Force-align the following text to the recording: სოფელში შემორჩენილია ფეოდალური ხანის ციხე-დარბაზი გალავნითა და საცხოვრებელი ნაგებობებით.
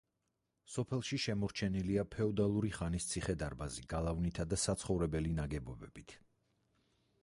სოფელში 0.75 1.19
შემორჩენილია 1.25 2.05
ფეოდალური 2.15 2.71
ხანის 2.79 3.09
ციხე-დარბაზი 3.11 3.87
გალავნითა 3.95 4.47
და 4.55 4.63
საცხოვრებელი 4.67 5.39
ნაგებობებით. 5.41 6.17